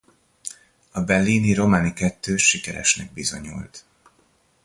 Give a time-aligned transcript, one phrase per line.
[0.91, 3.85] A Bellini–Romani kettős sikeresnek bizonyult.